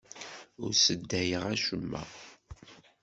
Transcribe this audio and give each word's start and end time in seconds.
Ur 0.63 0.71
sseddayeɣ 0.75 1.43
acemma. 1.53 2.01